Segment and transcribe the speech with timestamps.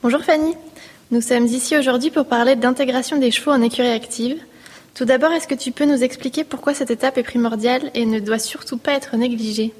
[0.00, 0.54] Bonjour Fanny,
[1.10, 4.38] nous sommes ici aujourd'hui pour parler d'intégration des chevaux en écurie active.
[4.94, 8.20] Tout d'abord, est-ce que tu peux nous expliquer pourquoi cette étape est primordiale et ne
[8.20, 9.74] doit surtout pas être négligée?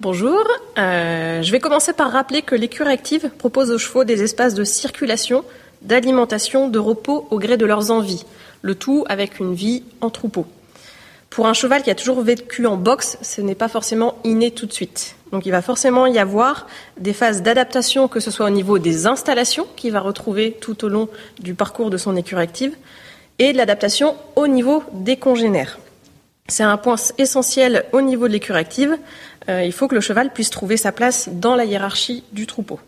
[0.00, 0.44] Bonjour,
[0.78, 4.64] euh, je vais commencer par rappeler que l'écurie active propose aux chevaux des espaces de
[4.64, 5.44] circulation,
[5.82, 8.24] d'alimentation, de repos au gré de leurs envies,
[8.62, 10.44] le tout avec une vie en troupeau.
[11.32, 14.66] Pour un cheval qui a toujours vécu en boxe, ce n'est pas forcément inné tout
[14.66, 15.16] de suite.
[15.32, 16.66] Donc il va forcément y avoir
[17.00, 20.90] des phases d'adaptation, que ce soit au niveau des installations qu'il va retrouver tout au
[20.90, 21.08] long
[21.40, 22.76] du parcours de son écurie active,
[23.38, 25.78] et de l'adaptation au niveau des congénères.
[26.48, 28.98] C'est un point essentiel au niveau de l'écurie active.
[29.48, 32.78] Euh, il faut que le cheval puisse trouver sa place dans la hiérarchie du troupeau.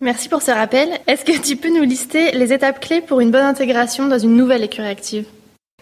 [0.00, 0.88] Merci pour ce rappel.
[1.08, 4.36] Est-ce que tu peux nous lister les étapes clés pour une bonne intégration dans une
[4.36, 5.26] nouvelle écurie active?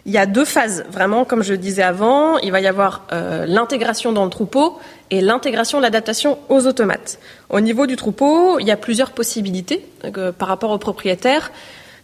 [0.06, 2.38] Il y a deux phases, vraiment, comme je disais avant.
[2.38, 4.78] Il va y avoir euh, l'intégration dans le troupeau
[5.10, 7.18] et l'intégration, l'adaptation aux automates.
[7.50, 11.52] Au niveau du troupeau, il y a plusieurs possibilités euh, par rapport aux propriétaires.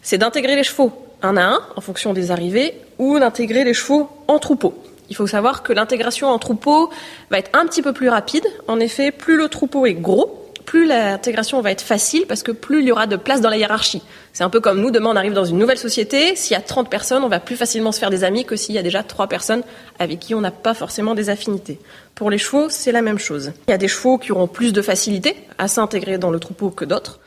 [0.02, 4.10] C'est d'intégrer les chevaux un à un, en fonction des arrivées, ou d'intégrer les chevaux
[4.28, 4.74] en troupeau.
[5.08, 6.90] Il faut savoir que l'intégration en troupeau
[7.30, 8.44] va être un petit peu plus rapide.
[8.68, 12.80] En effet, plus le troupeau est gros, plus l'intégration va être facile parce que plus
[12.80, 14.02] il y aura de place dans la hiérarchie.
[14.34, 16.60] C'est un peu comme nous, demain on arrive dans une nouvelle société, s'il y a
[16.60, 19.02] 30 personnes, on va plus facilement se faire des amis que s'il y a déjà
[19.02, 19.62] 3 personnes
[19.98, 21.78] avec qui on n'a pas forcément des affinités.
[22.14, 23.52] Pour les chevaux, c'est la même chose.
[23.68, 26.70] Il y a des chevaux qui auront plus de facilité à s'intégrer dans le troupeau
[26.70, 27.20] que d'autres.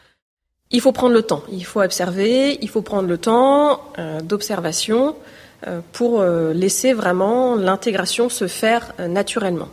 [0.71, 5.15] Il faut prendre le temps, il faut observer, il faut prendre le temps euh, d'observation
[5.65, 9.69] euh, pour euh, laisser vraiment l'intégration se faire naturellement.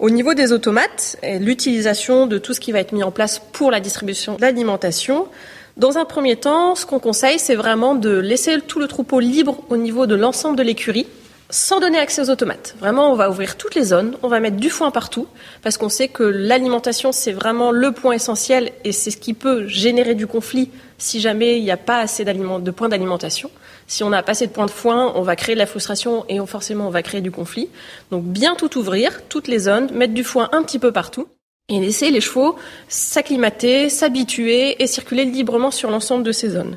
[0.00, 3.70] Au niveau des automates, l'utilisation de tout ce qui va être mis en place pour
[3.70, 5.28] la distribution d'alimentation,
[5.76, 9.58] dans un premier temps, ce qu'on conseille, c'est vraiment de laisser tout le troupeau libre
[9.70, 11.06] au niveau de l'ensemble de l'écurie,
[11.50, 12.74] sans donner accès aux automates.
[12.80, 15.28] Vraiment, on va ouvrir toutes les zones, on va mettre du foin partout,
[15.62, 19.66] parce qu'on sait que l'alimentation, c'est vraiment le point essentiel et c'est ce qui peut
[19.68, 23.50] générer du conflit si jamais il n'y a pas assez de points d'alimentation.
[23.86, 26.24] Si on n'a pas assez de points de foin, on va créer de la frustration
[26.28, 27.68] et forcément on va créer du conflit.
[28.10, 31.28] Donc bien tout ouvrir, toutes les zones, mettre du foin un petit peu partout
[31.68, 32.56] et laisser les chevaux
[32.88, 36.76] s'acclimater, s'habituer et circuler librement sur l'ensemble de ces zones.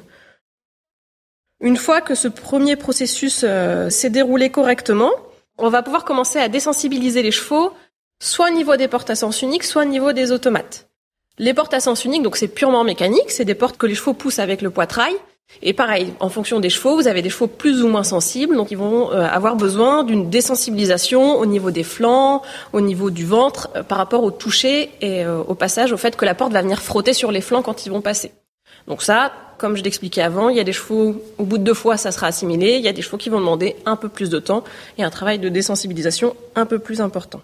[1.59, 5.11] Une fois que ce premier processus euh, s'est déroulé correctement,
[5.57, 7.73] on va pouvoir commencer à désensibiliser les chevaux,
[8.21, 10.87] soit au niveau des portes à sens unique, soit au niveau des automates.
[11.39, 14.13] Les portes à sens unique, donc c'est purement mécanique, c'est des portes que les chevaux
[14.13, 15.15] poussent avec le poitrail.
[15.61, 18.69] Et pareil, en fonction des chevaux, vous avez des chevaux plus ou moins sensibles, donc
[18.71, 22.41] ils vont euh, avoir besoin d'une désensibilisation au niveau des flancs,
[22.73, 26.25] au niveau du ventre, euh, par rapport au toucher et au passage, au fait que
[26.25, 28.31] la porte va venir frotter sur les flancs quand ils vont passer.
[28.87, 31.73] Donc ça, comme je l'expliquais avant, il y a des chevaux, au bout de deux
[31.73, 32.75] fois, ça sera assimilé.
[32.77, 34.63] Il y a des chevaux qui vont demander un peu plus de temps
[34.97, 37.41] et un travail de désensibilisation un peu plus important.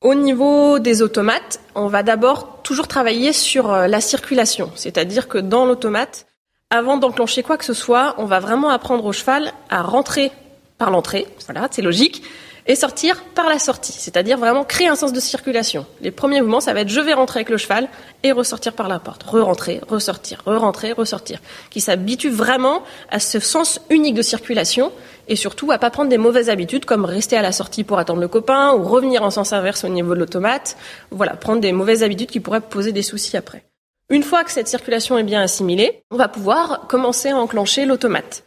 [0.00, 4.70] Au niveau des automates, on va d'abord toujours travailler sur euh, la circulation.
[4.76, 6.26] C'est-à-dire que dans l'automate,
[6.70, 10.30] avant d'enclencher quoi que ce soit, on va vraiment apprendre au cheval à rentrer
[10.76, 11.26] par l'entrée.
[11.46, 12.22] Voilà, c'est logique
[12.66, 15.86] et sortir par la sortie, c'est-à-dire vraiment créer un sens de circulation.
[16.02, 17.88] Les premiers mouvements, ça va être je vais rentrer avec le cheval
[18.22, 21.40] et ressortir par la porte, re-rentrer, ressortir, re-rentrer, ressortir,
[21.70, 24.92] qui s'habitue vraiment à ce sens unique de circulation
[25.28, 28.20] et surtout à pas prendre des mauvaises habitudes comme rester à la sortie pour attendre
[28.20, 30.76] le copain ou revenir en sens inverse au niveau de l'automate.
[31.10, 33.64] Voilà, prendre des mauvaises habitudes qui pourraient poser des soucis après.
[34.10, 38.42] Une fois que cette circulation est bien assimilée, on va pouvoir commencer à enclencher l'automate.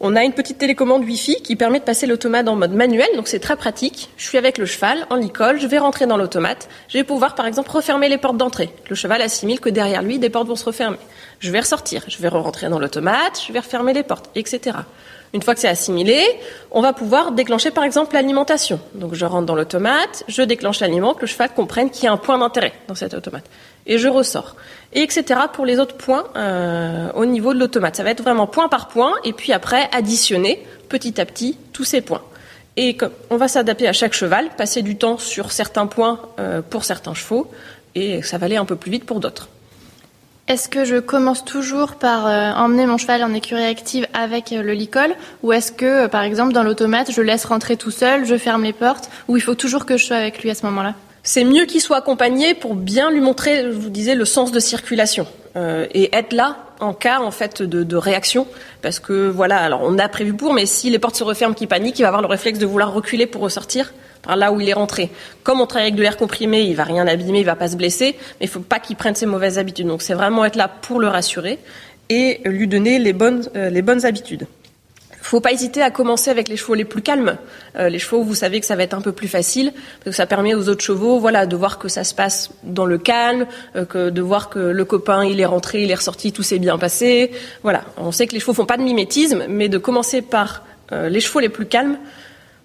[0.00, 3.28] On a une petite télécommande Wi-Fi qui permet de passer l'automate en mode manuel, donc
[3.28, 4.10] c'est très pratique.
[4.16, 7.36] Je suis avec le cheval en licol, je vais rentrer dans l'automate, je vais pouvoir
[7.36, 8.70] par exemple refermer les portes d'entrée.
[8.90, 10.98] Le cheval assimile que derrière lui, des portes vont se refermer.
[11.38, 14.78] Je vais ressortir, je vais rentrer dans l'automate, je vais refermer les portes, etc.
[15.32, 16.24] Une fois que c'est assimilé,
[16.72, 18.80] on va pouvoir déclencher par exemple l'alimentation.
[18.94, 22.12] Donc je rentre dans l'automate, je déclenche l'aliment, que le cheval comprenne qu'il y a
[22.12, 23.44] un point d'intérêt dans cette automate.
[23.86, 24.56] Et je ressors
[24.94, 25.40] et etc.
[25.52, 27.96] pour les autres points euh, au niveau de l'automate.
[27.96, 31.84] Ça va être vraiment point par point, et puis après additionner petit à petit tous
[31.84, 32.22] ces points.
[32.76, 32.96] Et
[33.30, 37.14] on va s'adapter à chaque cheval, passer du temps sur certains points euh, pour certains
[37.14, 37.50] chevaux,
[37.94, 39.48] et ça va aller un peu plus vite pour d'autres.
[40.46, 44.72] Est-ce que je commence toujours par euh, emmener mon cheval en écurie active avec le
[44.72, 48.62] licol ou est-ce que, par exemple, dans l'automate, je laisse rentrer tout seul, je ferme
[48.62, 50.94] les portes ou il faut toujours que je sois avec lui à ce moment-là?
[51.24, 54.60] C'est mieux qu'il soit accompagné pour bien lui montrer, je vous disais, le sens de
[54.60, 55.26] circulation
[55.56, 58.46] euh, et être là en cas en fait de, réaction,
[58.82, 61.66] parce que voilà, alors on a prévu pour, mais si les portes se referment, qu'il
[61.66, 64.68] panique, il va avoir le réflexe de vouloir reculer pour ressortir par là où il
[64.68, 65.10] est rentré.
[65.42, 67.76] Comme on travaille avec de l'air comprimé, il va rien abîmer, il va pas se
[67.76, 69.86] blesser, mais il faut pas qu'il prenne ses mauvaises habitudes.
[69.86, 71.58] Donc c'est vraiment être là pour le rassurer
[72.10, 74.46] et lui donner les bonnes, euh, les bonnes habitudes.
[75.24, 77.38] Faut pas hésiter à commencer avec les chevaux les plus calmes,
[77.78, 80.04] euh, les chevaux où vous savez que ça va être un peu plus facile, parce
[80.04, 82.98] que ça permet aux autres chevaux, voilà, de voir que ça se passe dans le
[82.98, 86.42] calme, euh, que de voir que le copain il est rentré, il est ressorti, tout
[86.42, 87.30] s'est bien passé.
[87.62, 90.62] Voilà, on sait que les chevaux font pas de mimétisme, mais de commencer par
[90.92, 91.96] euh, les chevaux les plus calmes,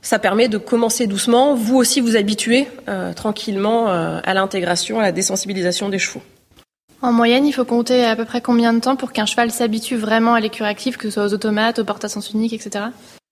[0.01, 2.67] ça permet de commencer doucement, vous aussi vous habituer
[3.15, 6.21] tranquillement à l'intégration, à la désensibilisation des chevaux.
[7.01, 9.95] En moyenne, il faut compter à peu près combien de temps pour qu'un cheval s'habitue
[9.95, 12.85] vraiment à l'écurie active, que ce soit aux automates, aux portes à sens unique, etc.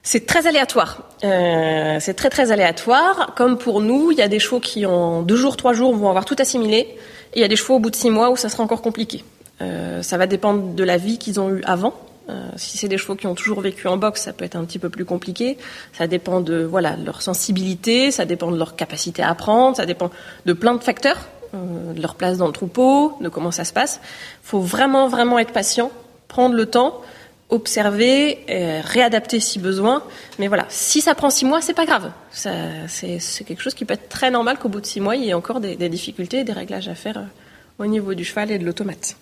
[0.03, 1.03] C'est très aléatoire.
[1.25, 3.33] Euh, c'est très très aléatoire.
[3.35, 6.07] Comme pour nous, il y a des chevaux qui en deux jours, trois jours vont
[6.07, 6.95] avoir tout assimilé.
[7.33, 8.81] Et il y a des chevaux au bout de six mois où ça sera encore
[8.81, 9.25] compliqué.
[9.61, 11.93] Euh, ça va dépendre de la vie qu'ils ont eue avant.
[12.29, 14.63] Euh, si c'est des chevaux qui ont toujours vécu en boxe, ça peut être un
[14.63, 15.57] petit peu plus compliqué.
[15.91, 20.09] Ça dépend de voilà leur sensibilité, ça dépend de leur capacité à apprendre, ça dépend
[20.45, 21.17] de plein de facteurs.
[21.53, 23.99] Euh, de leur place dans le troupeau, de comment ça se passe.
[24.43, 25.91] Il faut vraiment, vraiment être patient,
[26.27, 27.01] prendre le temps,
[27.49, 28.39] observer,
[28.83, 30.03] réadapter si besoin.
[30.39, 32.11] Mais voilà, si ça prend six mois, c'est pas grave.
[32.31, 35.29] C'est quelque chose qui peut être très normal qu'au bout de six mois, il y
[35.29, 38.65] ait encore des, difficultés, des réglages à faire euh, au niveau du cheval et de
[38.65, 39.15] l'automate.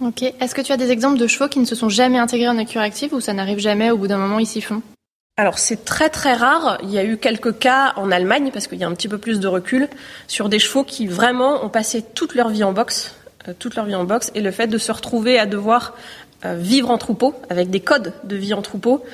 [0.00, 0.22] Ok.
[0.22, 2.58] Est-ce que tu as des exemples de chevaux qui ne se sont jamais intégrés en
[2.58, 4.82] écurie active ou ça n'arrive jamais, au bout d'un moment, ils s'y font?
[5.38, 6.78] Alors c'est très très rare.
[6.82, 9.18] Il y a eu quelques cas en Allemagne parce qu'il y a un petit peu
[9.18, 9.88] plus de recul
[10.26, 13.14] sur des chevaux qui vraiment ont passé toute leur vie en boxe,
[13.46, 15.94] euh, toute leur vie en boxe, et le fait de se retrouver à devoir
[16.44, 19.04] euh, vivre en troupeau avec des codes de vie en troupeau,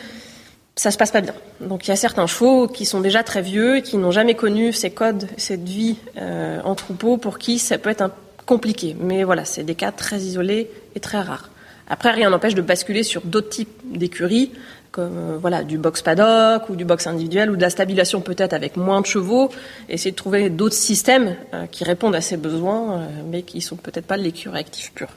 [0.77, 1.35] ça se passe pas bien.
[1.61, 4.73] Donc il y a certains chevaux qui sont déjà très vieux, qui n'ont jamais connu
[4.73, 8.11] ces codes, cette vie euh, en troupeau, pour qui ça peut être
[8.47, 8.97] compliqué.
[8.99, 11.51] Mais voilà, c'est des cas très isolés et très rares.
[11.87, 14.53] Après, rien n'empêche de basculer sur d'autres types d'écuries
[14.95, 18.53] comme euh, voilà du box paddock ou du box individuel ou de la stabilisation peut-être
[18.53, 19.51] avec moins de chevaux,
[19.89, 23.75] essayer de trouver d'autres systèmes euh, qui répondent à ces besoins, euh, mais qui sont
[23.75, 25.09] peut-être pas l'écurie active pure.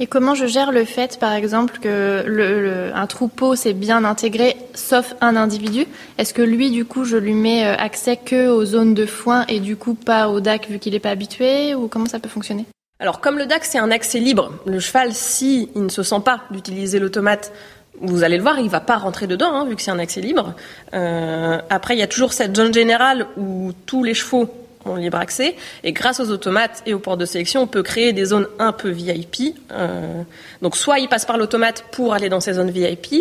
[0.00, 4.56] Et comment je gère le fait, par exemple, que le, un troupeau s'est bien intégré,
[4.74, 5.86] sauf un individu?
[6.18, 9.60] Est-ce que lui, du coup, je lui mets accès que aux zones de foin et
[9.60, 11.74] du coup pas au DAC vu qu'il n'est pas habitué?
[11.74, 12.66] Ou comment ça peut fonctionner?
[12.98, 16.20] Alors comme le DAC c'est un accès libre, le cheval si il ne se sent
[16.24, 17.52] pas d'utiliser l'automate
[18.00, 20.20] vous allez le voir, il va pas rentrer dedans, hein, vu que c'est un accès
[20.20, 20.54] libre.
[20.94, 24.48] Euh, après, il y a toujours cette zone générale où tous les chevaux
[24.84, 25.56] ont libre accès.
[25.84, 28.72] Et grâce aux automates et aux portes de sélection, on peut créer des zones un
[28.72, 29.56] peu VIP.
[29.72, 30.22] Euh,
[30.62, 33.14] donc, soit il passe par l'automate pour aller dans ces zones VIP.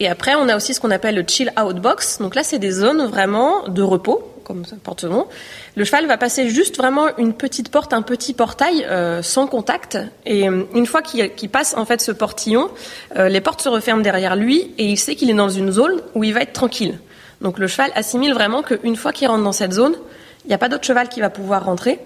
[0.00, 2.18] Et après, on a aussi ce qu'on appelle le chill out box.
[2.18, 5.26] Donc là, c'est des zones vraiment de repos comme porte nom.
[5.74, 9.98] Le cheval va passer juste vraiment une petite porte, un petit portail euh, sans contact.
[10.26, 12.70] Et euh, une fois qu'il passe en fait ce portillon,
[13.16, 16.00] euh, les portes se referment derrière lui et il sait qu'il est dans une zone
[16.14, 16.98] où il va être tranquille.
[17.40, 19.96] Donc le cheval assimile vraiment qu'une fois qu'il rentre dans cette zone,
[20.44, 21.98] il n'y a pas d'autre cheval qui va pouvoir rentrer.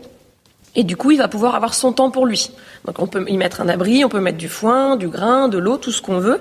[0.76, 2.50] Et du coup, il va pouvoir avoir son temps pour lui.
[2.84, 5.58] Donc on peut y mettre un abri, on peut mettre du foin, du grain, de
[5.58, 6.40] l'eau, tout ce qu'on veut,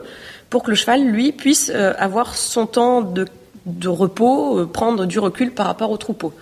[0.49, 3.25] pour que le cheval, lui, puisse avoir son temps de
[3.67, 6.33] de repos, euh, prendre du recul par rapport au troupeau.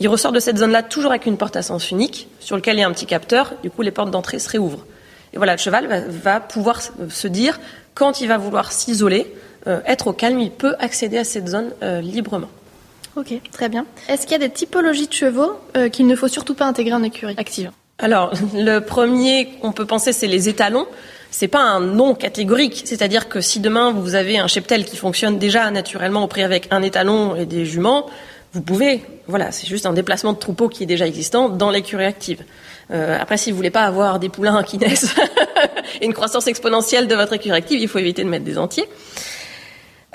[0.00, 2.80] Il ressort de cette zone-là toujours avec une porte à sens unique, sur lequel il
[2.80, 4.84] y a un petit capteur, du coup les portes d'entrée se réouvrent.
[5.32, 7.58] Et voilà, le cheval va, pouvoir se dire,
[7.94, 9.32] quand il va vouloir s'isoler,
[9.66, 12.48] euh, être au calme, il peut accéder à cette zone euh, librement.
[13.16, 13.86] Ok, très bien.
[14.08, 15.52] Est-ce qu'il y a des typologies de chevaux
[15.92, 17.70] qu'il ne faut surtout pas intégrer en écurie active?
[17.98, 20.86] Alors, le premier qu'on peut penser, c'est les étalons
[21.36, 22.82] c'est pas un non catégorique.
[22.84, 26.68] C'est-à-dire que si demain vous avez un cheptel qui fonctionne déjà naturellement au prix avec
[26.70, 28.06] un étalon et des juments,
[28.52, 32.04] vous pouvez, voilà, c'est juste un déplacement de troupeau qui est déjà existant dans l'écurie
[32.04, 32.44] active.
[32.92, 35.12] Euh, après, si vous voulez pas avoir des poulains qui naissent
[36.00, 38.88] et une croissance exponentielle de votre écurie active, il faut éviter de mettre des entiers.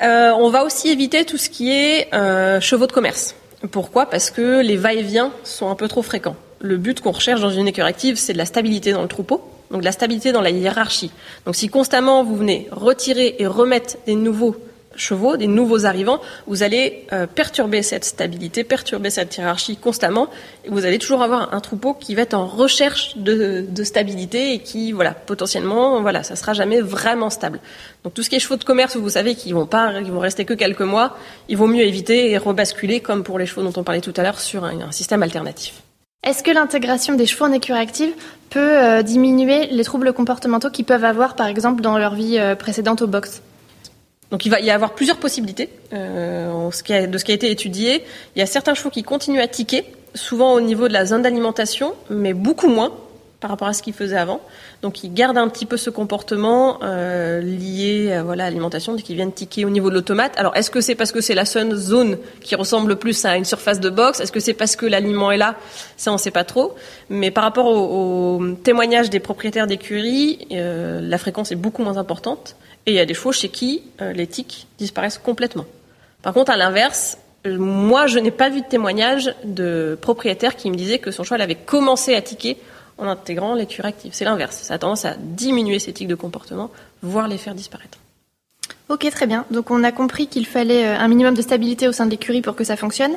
[0.01, 3.35] Euh, on va aussi éviter tout ce qui est euh, chevaux de commerce.
[3.71, 4.09] Pourquoi?
[4.09, 6.38] Parce que les va-et-vient sont un peu trop fréquents.
[6.61, 9.43] Le but qu'on recherche dans une écurie active, c'est de la stabilité dans le troupeau
[9.71, 11.11] donc la stabilité dans la hiérarchie.
[11.45, 14.55] Donc si constamment vous venez retirer et remettre des nouveaux
[14.95, 20.29] chevaux, des nouveaux arrivants, vous allez euh, perturber cette stabilité, perturber cette hiérarchie constamment,
[20.65, 24.59] et vous allez toujours avoir un troupeau qui va être en recherche de, stabilité et
[24.59, 27.59] qui, voilà, potentiellement, voilà, ça sera jamais vraiment stable.
[28.03, 30.19] Donc tout ce qui est chevaux de commerce, vous savez qu'ils vont pas, qu'ils vont
[30.19, 33.73] rester que quelques mois, il vaut mieux éviter et rebasculer, comme pour les chevaux dont
[33.77, 35.81] on parlait tout à l'heure, sur un système alternatif.
[36.23, 38.11] Est-ce que l'intégration des chevaux en écurie active
[38.49, 42.55] peut euh, diminuer les troubles comportementaux qu'ils peuvent avoir, par exemple, dans leur vie euh,
[42.55, 43.41] précédente au box
[44.31, 48.03] donc il va y avoir plusieurs possibilités euh, de ce qui a été étudié.
[48.35, 51.23] Il y a certains chevaux qui continuent à tiquer, souvent au niveau de la zone
[51.23, 52.93] d'alimentation, mais beaucoup moins
[53.39, 54.41] par rapport à ce qu'il faisait avant.
[54.81, 59.15] Donc il garde un petit peu ce comportement euh, lié à voilà, l'alimentation, dès qu'il
[59.15, 60.34] viennent tiquer au niveau de l'automate.
[60.38, 63.38] Alors est-ce que c'est parce que c'est la seule zone qui ressemble le plus à
[63.38, 64.19] une surface de boxe?
[64.19, 65.55] Est-ce que c'est parce que l'aliment est là?
[65.96, 66.75] Ça on sait pas trop.
[67.10, 72.55] Mais par rapport au, témoignage des propriétaires d'écuries, euh, la fréquence est beaucoup moins importante.
[72.86, 75.65] Et il y a des chevaux chez qui euh, les tiques disparaissent complètement.
[76.22, 80.75] Par contre, à l'inverse, moi, je n'ai pas vu de témoignage de propriétaires qui me
[80.75, 82.58] disaient que son cheval avait commencé à tiquer
[83.00, 84.12] en intégrant l'écurie active.
[84.13, 84.58] C'est l'inverse.
[84.58, 86.70] Ça a tendance à diminuer ces tics de comportement,
[87.01, 87.98] voire les faire disparaître.
[88.89, 89.46] Ok, très bien.
[89.51, 92.41] Donc on a compris qu'il fallait euh, un minimum de stabilité au sein de l'écurie
[92.41, 93.12] pour que ça fonctionne.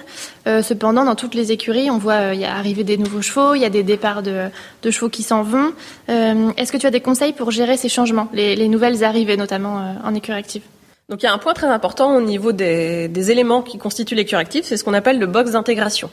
[0.47, 3.23] Euh, cependant, dans toutes les écuries, on voit euh, il y a arrivé des nouveaux
[3.23, 4.51] chevaux, il y a des départs de,
[4.91, 5.73] chevaux qui s'en vont.
[6.09, 10.15] Est-ce que tu as des conseils pour gérer ces changements, les, nouvelles arrivées notamment en
[10.15, 10.63] écurie active?
[11.09, 14.15] Donc il y a un point très important au niveau des, des éléments qui constituent
[14.15, 16.11] l'écurie active, c'est ce qu'on appelle le box d'intégration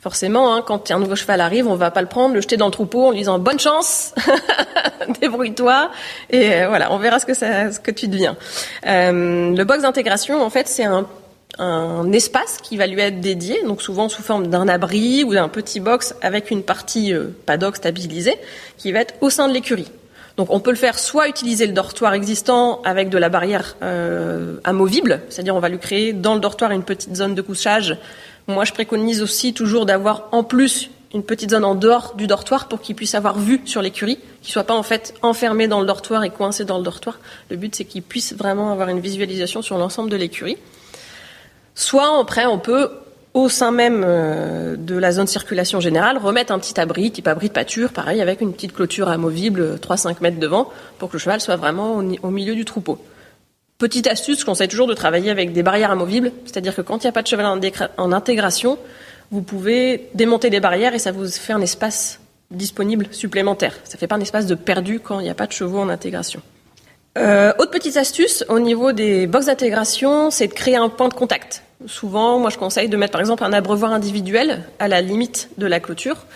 [0.00, 2.66] forcément, hein, quand un nouveau cheval arrive, on va pas le prendre, le jeter dans
[2.66, 4.14] le troupeau en lui disant bonne chance,
[5.20, 5.90] débrouille-toi,
[6.30, 8.36] et euh, voilà, on verra ce que ça, ce que tu deviens.
[8.86, 11.06] Euh, le box d'intégration, en fait, c'est un,
[11.58, 15.48] un espace qui va lui être dédié, donc souvent sous forme d'un abri ou d'un
[15.48, 18.36] petit box avec une partie euh, paddock stabilisée,
[18.78, 19.90] qui va être au sein de l'écurie.
[20.36, 24.56] Donc on peut le faire soit utiliser le dortoir existant avec de la barrière euh,
[24.64, 27.98] amovible, c'est-à-dire on va lui créer dans le dortoir une petite zone de couchage
[28.48, 32.68] moi, je préconise aussi toujours d'avoir en plus une petite zone en dehors du dortoir
[32.68, 35.86] pour qu'il puisse avoir vue sur l'écurie, qu'il soit pas en fait enfermé dans le
[35.86, 37.18] dortoir et coincé dans le dortoir.
[37.50, 40.56] Le but, c'est qu'il puisse vraiment avoir une visualisation sur l'ensemble de l'écurie.
[41.74, 42.90] Soit après, on peut
[43.32, 47.48] au sein même euh, de la zone circulation générale, remettre un petit abri, type abri
[47.48, 50.68] de pâture, pareil, avec une petite clôture amovible 3-5 mètres devant,
[50.98, 52.98] pour que le cheval soit vraiment au milieu du troupeau.
[53.80, 57.06] Petite astuce, je conseille toujours de travailler avec des barrières amovibles, c'est-à-dire que quand il
[57.06, 57.46] n'y a pas de cheval
[57.96, 58.76] en, intégration,
[59.30, 62.20] vous pouvez démonter des barrières et ça vous fait un espace
[62.50, 63.72] disponible supplémentaire.
[63.84, 65.78] Ça ne fait pas un espace de perdu quand il n'y a pas de chevaux
[65.78, 66.42] en intégration.
[67.16, 71.14] Euh, autre petite astuce au niveau des box d'intégration, c'est de créer un point de
[71.14, 71.62] contact.
[71.86, 75.64] Souvent, moi je conseille de mettre par exemple un abreuvoir individuel à la limite de
[75.64, 76.26] la clôture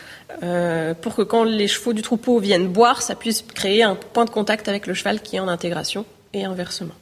[0.42, 4.24] euh, pour que quand les chevaux du troupeau viennent boire, ça puisse créer un point
[4.24, 6.94] de contact avec le cheval qui est en intégration et inversement.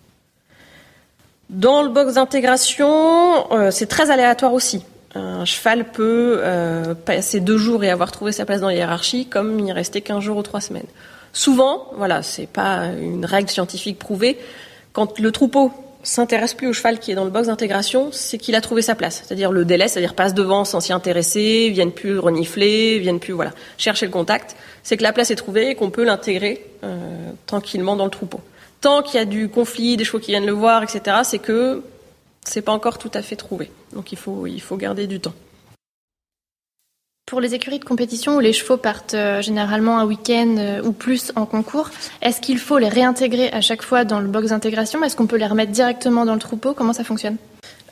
[1.53, 4.83] Dans le box d'intégration, euh, c'est très aléatoire aussi.
[5.15, 9.27] Un cheval peut euh, passer deux jours et avoir trouvé sa place dans la hiérarchie,
[9.27, 10.87] comme y rester qu'un jour ou trois semaines.
[11.35, 14.39] Souvent, voilà, c'est pas une règle scientifique prouvée.
[14.95, 15.71] Quand le troupeau
[16.03, 18.95] s'intéresse plus au cheval qui est dans le box d'intégration, c'est qu'il a trouvé sa
[18.95, 19.23] place.
[19.23, 23.51] C'est-à-dire le délai, c'est-à-dire passe devant sans s'y intéresser, viennent plus renifler, viennent plus voilà
[23.77, 24.57] chercher le contact.
[24.83, 26.97] C'est que la place est trouvée et qu'on peut l'intégrer euh,
[27.45, 28.41] tranquillement dans le troupeau
[28.83, 31.83] tant qu'il y a du conflit, des chevaux qui viennent le voir, etc., c'est que
[32.45, 33.71] c'est pas encore tout à fait trouvé.
[33.95, 35.33] Donc il faut, il faut garder du temps.
[37.25, 40.93] Pour les écuries de compétition où les chevaux partent euh, généralement un week-end euh, ou
[40.93, 41.89] plus en concours,
[42.21, 45.03] est-ce qu'il faut les réintégrer à chaque fois dans le box d'intégration?
[45.03, 46.75] Est-ce qu'on peut les remettre directement dans le troupeau?
[46.75, 47.37] Comment ça fonctionne?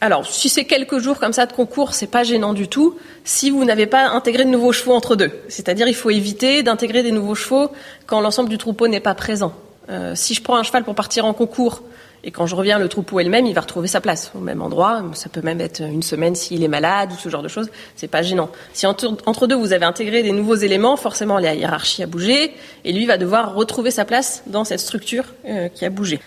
[0.02, 2.96] Alors, si c'est quelques jours comme ça de concours, c'est pas gênant du tout.
[3.24, 7.02] Si vous n'avez pas intégré de nouveaux chevaux entre deux, c'est-à-dire il faut éviter d'intégrer
[7.02, 7.70] des nouveaux chevaux
[8.06, 9.54] quand l'ensemble du troupeau n'est pas présent.
[9.88, 11.82] Euh, si je prends un cheval pour partir en concours
[12.22, 14.40] et quand je reviens, le troupeau est le même, il va retrouver sa place au
[14.40, 15.02] même endroit.
[15.14, 17.70] Ça peut même être une semaine s'il est malade ou ce genre de choses.
[17.96, 18.50] C'est pas gênant.
[18.74, 22.92] Si entre, deux vous avez intégré des nouveaux éléments, forcément la hiérarchie a bougé et
[22.92, 26.20] lui va devoir retrouver sa place dans cette structure euh, qui a bougé.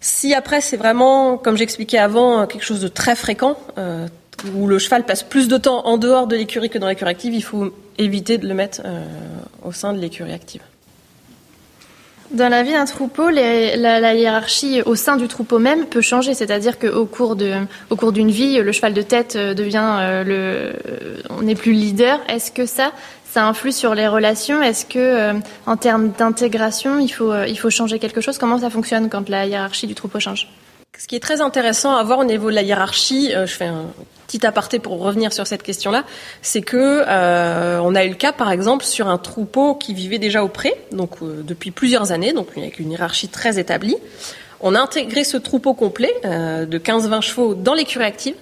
[0.00, 4.06] Si après c'est vraiment, comme j'expliquais avant, quelque chose de très fréquent, euh,
[4.54, 7.32] où le cheval passe plus de temps en dehors de l'écurie que dans l'écurie active,
[7.32, 8.82] il faut éviter de le mettre
[9.62, 10.62] au sein de l'écurie active.
[12.32, 16.32] Dans la vie d'un troupeau, la, hiérarchie au sein du troupeau même peut changer.
[16.32, 17.52] C'est-à-dire qu'au cours de,
[17.90, 21.54] au cours d'une vie, le cheval de tête euh, devient euh, le, euh, on n'est
[21.54, 22.20] plus le leader.
[22.28, 22.92] Est-ce que ça,
[23.30, 24.62] ça influe sur les relations?
[24.62, 25.34] Est-ce que,
[25.66, 28.38] en termes d'intégration, il faut, il faut changer quelque chose?
[28.38, 30.48] Comment ça fonctionne quand la hiérarchie du troupeau change?
[30.98, 33.86] Ce qui est très intéressant à voir au niveau de la hiérarchie, je fais un
[34.32, 36.04] petit aparté pour revenir sur cette question-là,
[36.40, 40.18] c'est que euh, on a eu le cas, par exemple, sur un troupeau qui vivait
[40.18, 43.96] déjà au pré, donc euh, depuis plusieurs années, donc avec une hiérarchie très établie.
[44.60, 48.34] On a intégré ce troupeau complet euh, de 15-20 chevaux dans l'écurie active.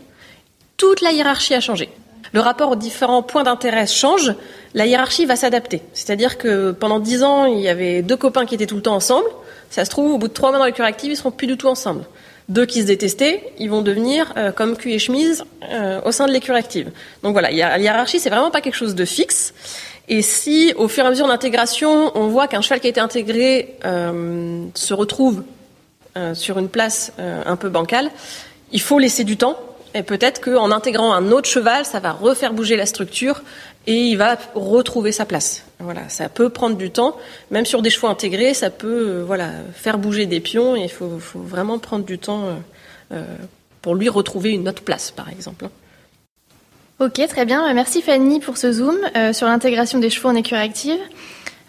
[0.76, 1.88] Toute la hiérarchie a changé.
[2.32, 4.34] Le rapport aux différents points d'intérêt change,
[4.74, 5.82] la hiérarchie va s'adapter.
[5.92, 8.94] C'est-à-dire que pendant 10 ans, il y avait deux copains qui étaient tout le temps
[8.94, 9.26] ensemble.
[9.70, 11.56] Ça se trouve, au bout de trois mois dans l'écurie active, ils seront plus du
[11.56, 12.04] tout ensemble
[12.50, 16.26] deux qui se détestaient, ils vont devenir euh, comme cul et chemise euh, au sein
[16.26, 16.90] de l'écurie active.
[17.22, 19.54] Donc voilà, la hiérarchie, c'est vraiment pas quelque chose de fixe.
[20.08, 23.00] Et si, au fur et à mesure d'intégration, on voit qu'un cheval qui a été
[23.00, 25.44] intégré euh, se retrouve
[26.34, 28.10] sur une place un peu bancale,
[28.72, 29.56] il faut laisser du temps.
[29.94, 33.42] Et peut-être qu'en intégrant un autre cheval, ça va refaire bouger la structure
[33.86, 35.64] et il va retrouver sa place.
[35.80, 37.16] Voilà, ça peut prendre du temps,
[37.50, 40.76] même sur des chevaux intégrés, ça peut euh, voilà faire bouger des pions.
[40.76, 42.54] Et il faut, vraiment prendre du temps euh,
[43.12, 43.24] euh,
[43.80, 45.64] pour lui retrouver une autre place, par exemple.
[45.64, 45.70] Hein.
[46.98, 47.72] Ok, très bien.
[47.72, 48.98] Merci Fanny pour ce zoom
[49.32, 50.98] sur l'intégration des chevaux en écurie active.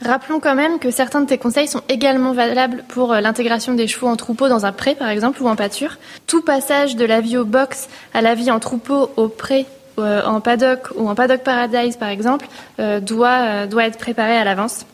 [0.01, 4.08] Rappelons quand même que certains de tes conseils sont également valables pour l'intégration des chevaux
[4.08, 6.00] en troupeau dans un pré, par exemple, ou en pâture.
[6.27, 9.65] Tout passage de la vie au box à la vie en troupeau au pré
[10.03, 12.48] en paddock ou en paddock paradise par exemple
[12.79, 14.86] euh, doit, euh, doit être préparé à l'avance.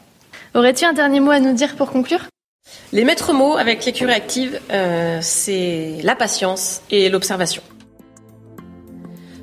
[0.56, 2.22] Aurais-tu un dernier mot à nous dire pour conclure?
[2.92, 4.60] Les maîtres mots avec l'écurie active,
[5.22, 7.62] c'est la patience et l'observation.